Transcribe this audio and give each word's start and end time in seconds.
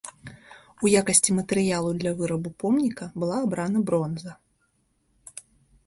У 0.85 0.89
якасці 1.01 1.35
матэрыялу 1.41 1.91
для 2.01 2.11
вырабу 2.23 2.49
помніка 2.65 3.05
была 3.25 3.35
абрана 3.45 3.79
бронза. 3.91 4.31